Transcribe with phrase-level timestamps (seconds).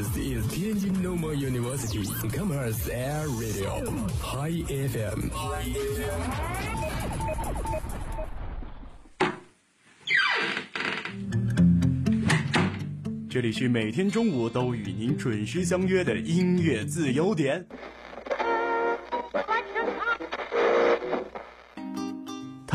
[0.00, 2.02] This is Tianjin Normal University
[2.32, 3.84] Commerce Air Radio
[4.22, 5.28] High FM。
[13.28, 17.66] 这里是每天中午都与您准时相约的音乐自由点。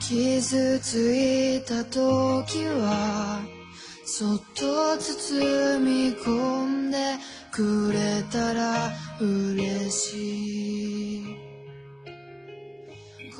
[0.00, 3.40] 傷ついた時は
[4.04, 6.98] そっと包み込んで
[7.50, 11.36] くれたら嬉しい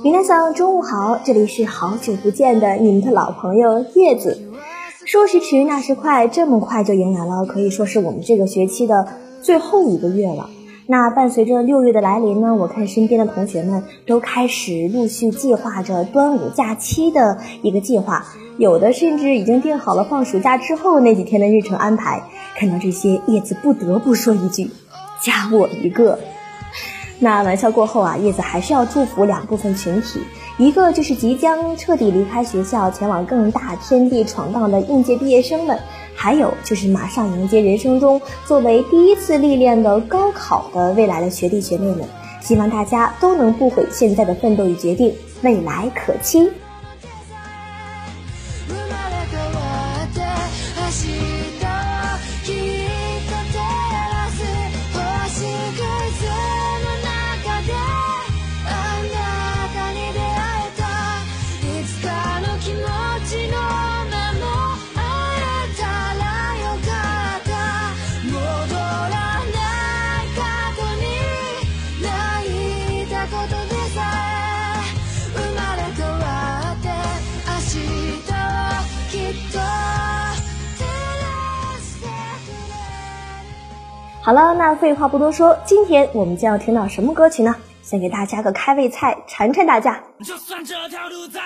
[0.03, 4.53] 皆さん中午好，这里是好久不见的你们的老朋友叶子。
[5.07, 9.07] 说时迟，那时快，这么快就迎来了可以说是我们这个学期的
[9.41, 10.51] 最后一个月了。
[10.88, 18.26] 那伴随着六月的来临呢，我看身边的同学们都开始陆续计划着端午假期的一个计划，
[18.58, 22.24] 有的甚至已经定好了放暑假之后那几天的日程安排。
[22.58, 24.70] 看到这些，叶子不得不说一句：
[25.24, 26.20] 加我一个。
[27.20, 30.20] 那玩笑过后啊，叶子还是要祝福两部分群体，
[30.58, 35.80] 一个就是即将彻底离开学校，前往更大天地闯荡的应届毕业生们，
[36.22, 42.02] 还有就是马上迎接人生中作为第一次历练的高考的未来的学弟学妹们。
[42.42, 45.12] 希望大家都能不悔现在的奋斗与决定，
[45.42, 46.48] 未来可期。
[84.24, 87.56] 好了，那废话不多说，今天我们将要听到什么歌曲呢？
[87.82, 90.00] 先给大家个开胃菜，馋馋大家。
[90.24, 91.42] 就算这条路再，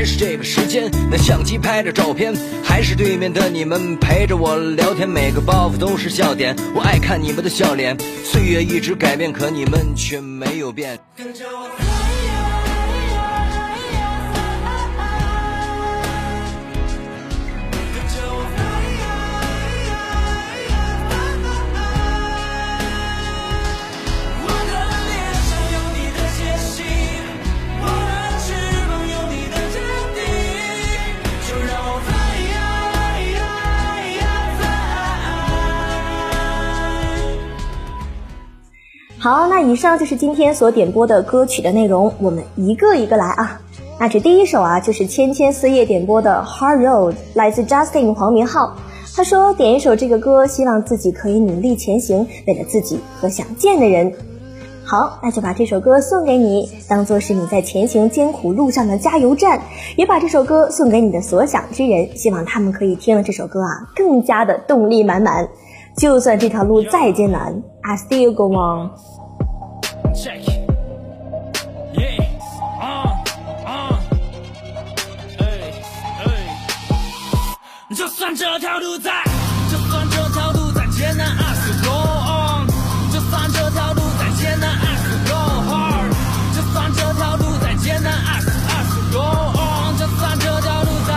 [0.00, 2.34] 还是这个时间，那相机拍着照片，
[2.64, 7.94] 还是对面的你们陪着我聊天，每个包袱都是笑点，我爱看你们的笑脸。
[8.24, 10.98] 岁月一直改变，可你们却没有变。
[11.14, 11.89] 跟着我
[39.30, 43.60] 好，那以上就是今天所点播的歌曲的内容，我们一个一个来啊。
[43.96, 48.74] 那这第一首啊，就是千千四叶点播的《Hard Road》，来自 Justin 黄明昊。
[49.14, 54.12] 他说点一首这个歌，希望自己可以努力前行，为了自己和想见的人。
[54.84, 59.60] 好，那就把这首歌送给你，当做是你在前行艰苦路上的加油站，
[59.94, 65.48] 也把这首歌送给你的所想之人，希望他们可以听了这首歌啊，更加的动力满满。
[65.96, 68.90] 就算这条路再艰难，I still go on。
[78.30, 79.10] 算这条路再，
[79.68, 81.90] 就算这条路再艰难，I still go
[82.30, 82.68] on。
[83.10, 85.34] 就算这条路再艰难，I still go
[85.68, 86.10] hard。
[86.54, 89.18] 就算这条路再艰难，I still I still go
[89.58, 89.98] on。
[89.98, 91.12] 就算这条路再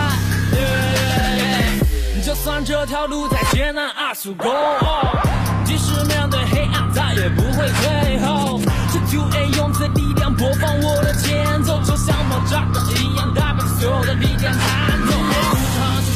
[0.58, 0.66] ，yeah,
[0.98, 5.64] yeah, yeah 就算这条路再艰难，I still go on。
[5.64, 8.60] 即使面对黑暗，再也不会退后。
[8.92, 15.23] 这 Two A 用最力量播放我的前奏，就像爆炸的一样，代表所有的力量弹奏。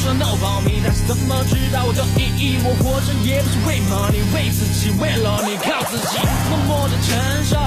[0.09, 2.57] 说 no 保密，但是怎么知道我的意义？
[2.65, 6.17] 我活着也不是为 money，为自己，为了你，靠自己，
[6.49, 7.13] 默默的承
[7.45, 7.57] 受，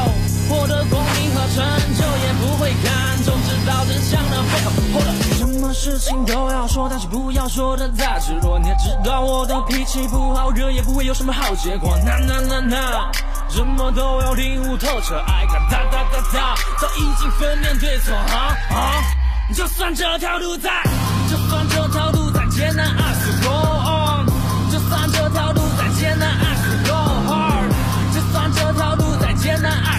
[0.50, 1.62] 获得光明和成
[1.94, 4.72] 就，也不会看重，知道真相的背后。
[4.92, 8.58] Hold up，什么事情都要说，但是不要说的太赤裸。
[8.58, 11.96] 你也知道我的脾气不好，惹也不会有什么好结果。
[12.04, 13.12] 那那那那。
[13.48, 19.21] 什么都要领悟透彻，爱看哒哒哒哒，早已经分辨对错啊啊！
[19.54, 20.70] 就算这条路再，
[21.30, 23.50] 就算这条路再艰难，I still go
[23.84, 24.26] on。
[24.70, 26.94] 就算这条路再艰难，I still go
[27.28, 27.68] hard。
[28.14, 29.91] 就算这条路再艰难，I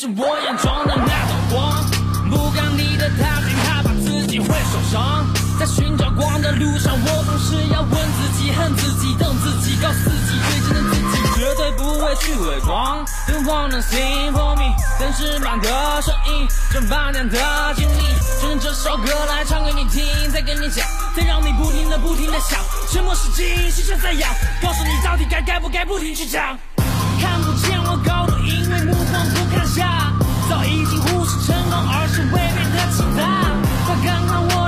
[0.00, 1.84] 是我眼中的那道光，
[2.30, 5.26] 不敢你的太近，害怕自己会受伤。
[5.58, 13.04] 在寻找光的路上，我总是要问自己、恨自己、瞪自己，告诉自己最真的自己绝对不会去伪装。
[13.26, 17.36] Don't wanna sing for me，但是满的声音，这半年的
[17.74, 18.02] 经历，
[18.40, 20.86] 就用这首歌来唱给你听，再跟你讲，
[21.16, 22.60] 再让你不停的、不停的想。
[22.92, 26.56] 沉默是金，心弦在痒，告诉你到底该该不该不停去讲。
[27.20, 30.10] 看不见我高，因为目光不看下，
[30.48, 33.20] 早已经忽视成功，而是未免太期待。
[33.86, 34.67] 快看看我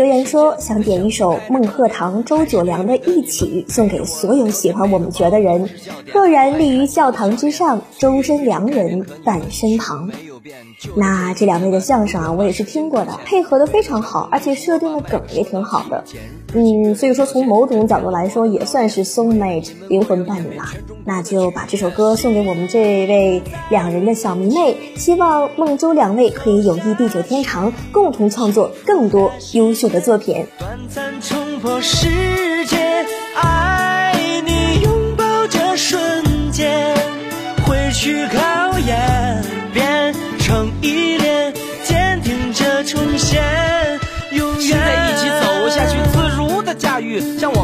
[0.00, 5.68] 留言说，想点一首孟鹤堂、周九良的《一起》，送给所有喜欢我们角的人。
[6.10, 10.10] 若然立于教堂之上，周身良人伴身旁。
[10.96, 16.02] 那这两位的相声啊，我也是听过的，配合的非常好，而且设定的梗也挺好的。
[16.52, 20.72] 嗯，所以说从某种角度来说，也算是 soul mate 灵魂伴侣啦。
[21.04, 30.44] 那就把这首歌送给我们这位两人的小迷妹，希望梦周两位可以友谊地久天长，共同创作更多优秀的作品。
[30.58, 32.76] 短暂冲破世界，
[33.36, 34.14] 爱
[34.44, 36.94] 你拥抱这瞬间，
[37.66, 38.96] 回去考验，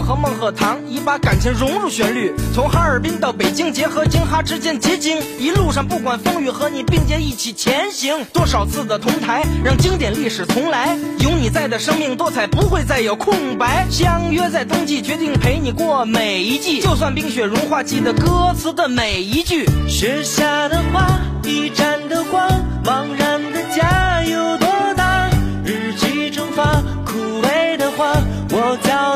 [0.07, 2.33] 和孟鹤堂，已把感情融入旋律。
[2.55, 8.25] 从哈尔滨到北京，结合京哈之间结晶，一路上不管风雨，和你并肩一起前行。
[8.33, 10.97] 多少次的同台，让经典历史重来。
[11.19, 13.85] 有你在的生命多彩，不会再有空白。
[13.91, 19.67] 相约在冬季，决定陪你过每一季，就算冰雪融化，记得歌词的每一句。
[19.89, 22.49] 雪下的花，一盏的光，
[22.85, 24.69] 茫然的家有多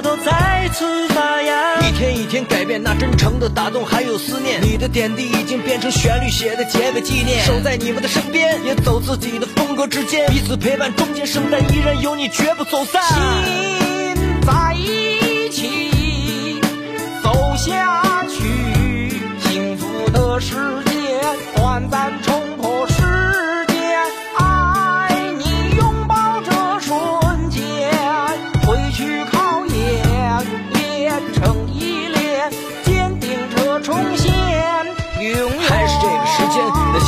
[0.00, 1.78] 我都再次发芽。
[1.80, 4.58] 一天一天改变，那真诚的打动，还有思念。
[4.62, 7.44] 你的点滴已经变成旋律写的结尾纪念。
[7.44, 13.02] 守在你们的身边，也走自己的风格之间，彼此陪伴，中间圣诞依然有你，绝不走散。
[13.12, 16.62] 心在一起
[17.22, 20.54] 走下去，幸福的世
[20.86, 21.20] 界，
[21.56, 22.49] 短暂冲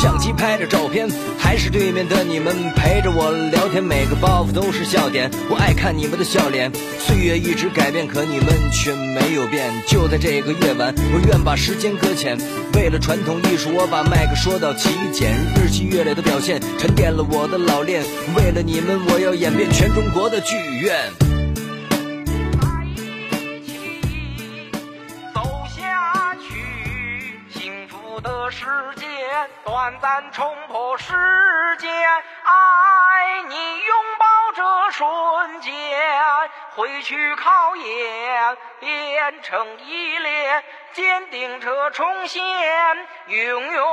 [0.03, 5.31] 相机拍着照片，还是对面的你们陪着我聊天，每个包袱都是笑点。
[5.49, 6.69] 我爱看你们的笑脸，
[6.99, 9.71] 岁月一直改变，可你们却没有变。
[9.87, 12.37] 就在这个夜晚，我愿把时间搁浅，
[12.73, 18.03] 为了传统艺术，我把麦克说到极简，日积月累的表现，沉淀了我的老练。
[18.35, 21.32] 为了你们，我要演遍全中国的剧院。
[28.53, 31.11] 时间短暂冲破时
[31.79, 35.73] 间，爱你拥抱这瞬间，
[36.75, 42.43] 回去考验，变成依恋，坚定着重现
[43.25, 43.83] 永远。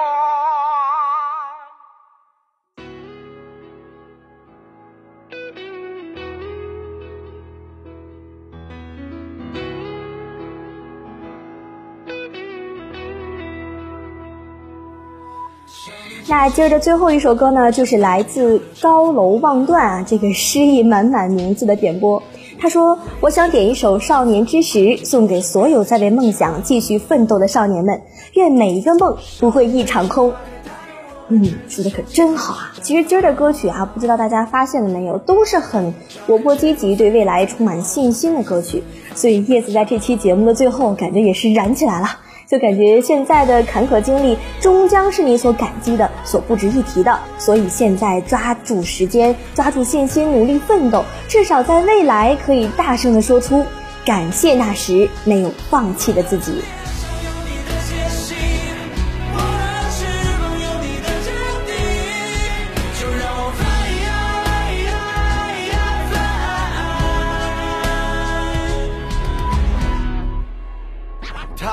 [16.31, 22.23] 那接着最后一首歌呢，就是来自高楼望断啊，这个诗意满满名字的点播。
[22.61, 28.03] 他说：“我想点一首《少年之时》，送给所有在为梦想继续奋斗的少年们，
[28.35, 30.33] 愿每一个梦不会一场空。”
[31.27, 32.75] 嗯，说的可真好啊！
[32.81, 35.93] 其实今儿的歌曲啊，不知道大家发现了没有，都是很
[36.29, 38.85] 活泼积极、对未来充满信心的歌曲。
[39.17, 42.07] 所以叶子在这期节目的最后，感觉也是燃起来了。
[42.51, 47.17] 就感觉现在的坎坷经历终将是你所感激的、所不值一提的。
[47.39, 53.65] 所以现在抓住时间，抓住信心，努力奋斗，至少在未来可以大声的说出
[54.05, 56.55] 感谢那时没有放弃的自己。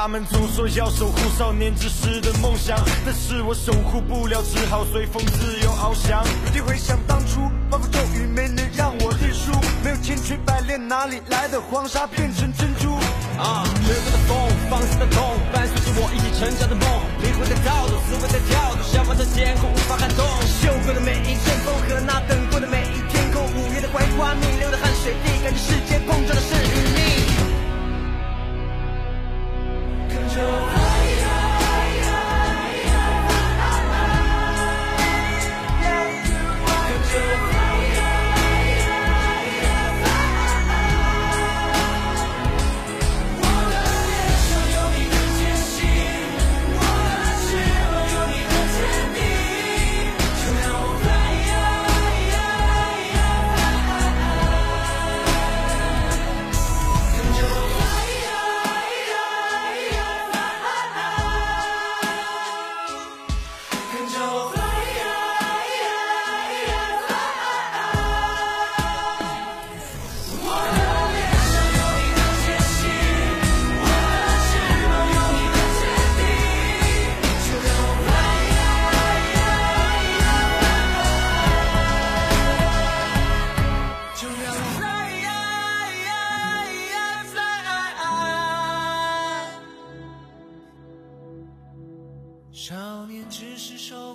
[0.08, 6.24] 他们总说要守护少年之时的梦想，但是我守护不了，只好随风自由翱翔。
[6.24, 9.52] 有天回想当初，暴风骤雨没能让我认输，
[9.84, 12.96] 没有千锤百炼，哪里来的黄沙变成珍珠？
[13.36, 14.40] 啊，掠过的风，
[14.72, 15.20] 放肆的痛，
[15.52, 16.88] 伴随着我一起成长的梦，
[17.20, 20.24] 灵魂在跳动，思维在跳动，向往的天空无法撼动。
[20.48, 25.97] 嗅过的每一阵风和那等过的每一天空，五月的槐花，逆流的汗水，地感觉世界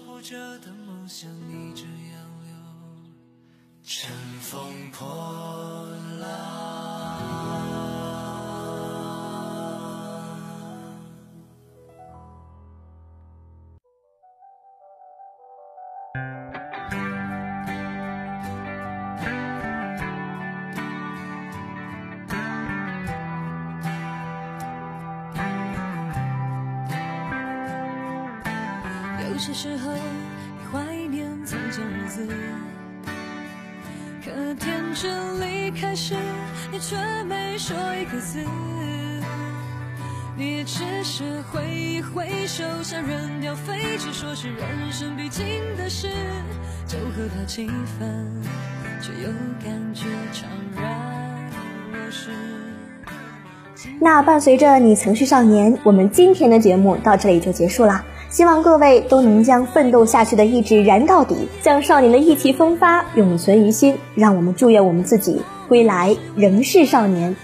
[0.07, 2.55] 护着的梦像逆着洋流，
[3.83, 5.07] 乘风破
[6.21, 6.62] 浪。
[29.43, 32.29] 些时候，你怀念从前日子，
[34.25, 36.15] 可天真离开时，
[36.71, 38.39] 你却没说一个字。
[40.37, 45.45] 你只是挥一挥手，像扔掉废纸，说是人生必经
[45.77, 46.07] 的事，
[46.87, 47.67] 就和他气
[47.99, 48.31] 愤，
[49.01, 49.29] 却又
[49.65, 50.45] 感觉怅
[50.81, 51.51] 然
[51.93, 52.31] 若失。
[54.01, 58.05] 那伴随着你曾是少年，我们今天的节目到这里就结束啦。
[58.33, 63.99] 希望各位都能将奋斗下去的意志燃到底，将少年的意气风发永存于心。
[64.15, 67.37] 让我们祝愿我们自己归来仍是少年。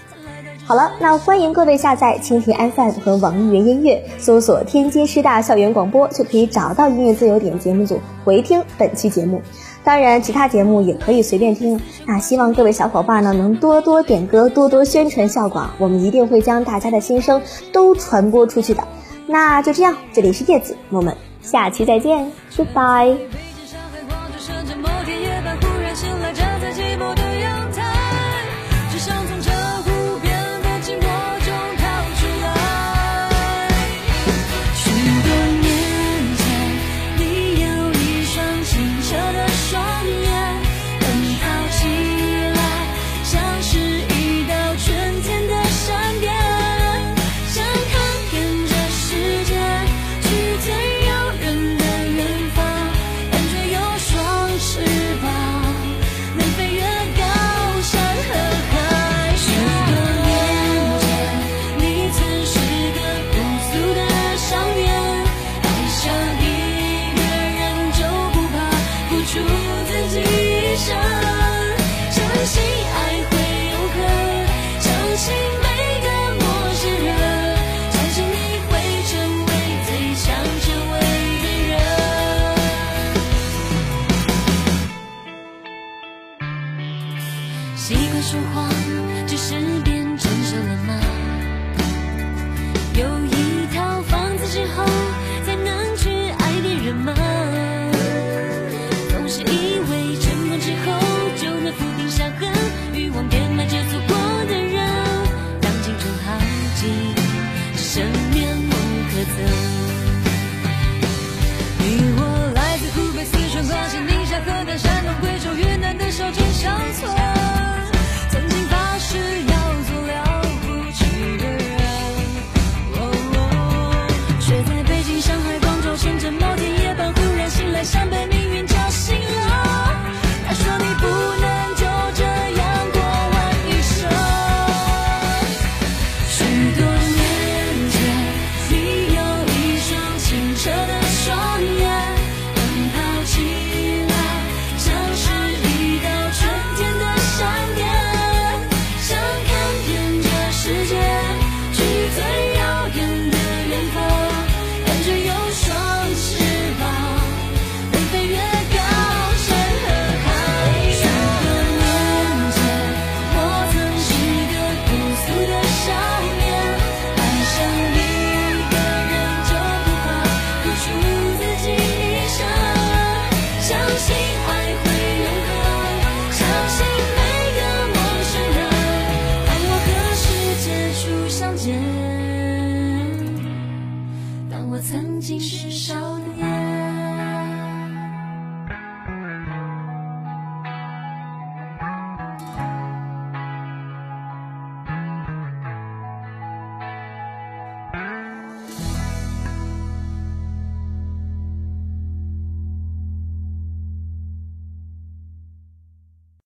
[0.65, 9.43] 好了，那欢迎各位下载蜻蜓 FM 和网易云音乐，搜索“天津师大校园广播”，就可以找到音乐自由点节目组回听本期节目。
[9.83, 11.79] 当然，其他节目也可以随便听。
[12.07, 17.39] 那希望各位小伙伴呢能多多点歌，多多宣传校广，我们一定会将大家的心声
[17.71, 18.83] 都传播出去的。
[19.31, 23.15] 那就这样这里是叶子我们下期再见 goodbye